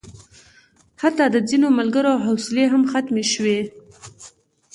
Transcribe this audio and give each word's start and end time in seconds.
حتی 1.01 1.25
د 1.29 1.37
ځینو 1.49 1.67
ملګرو 1.79 2.13
حوصلې 2.25 2.65
هم 2.73 2.83
ختمې 2.91 3.25
شوې. 3.33 3.59